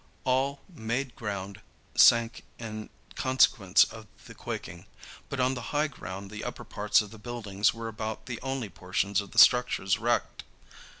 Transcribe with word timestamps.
All 0.23 0.61
"made 0.67 1.15
ground" 1.15 1.61
sank 1.93 2.43
in 2.57 2.89
consequence 3.13 3.83
of 3.83 4.07
the 4.25 4.33
quaking, 4.33 4.87
but 5.29 5.39
on 5.39 5.53
the 5.53 5.61
high 5.77 5.85
ground 5.89 6.31
the 6.31 6.43
upper 6.43 6.63
parts 6.65 7.03
of 7.03 7.11
the 7.11 7.19
buildings 7.19 7.71
were 7.71 7.87
about 7.87 8.25
the 8.25 8.41
only 8.41 8.69
portions 8.69 9.21
of 9.21 9.29
the 9.29 9.37
structures 9.37 9.99
wrecked. 9.99 10.43